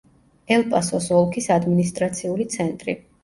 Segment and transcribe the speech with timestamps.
[0.55, 2.97] ელ-პასოს ოლქის ადმინისტრაციული ცენტრი.